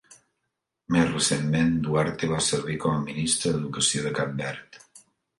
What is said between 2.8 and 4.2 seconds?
com a ministra d'Educació de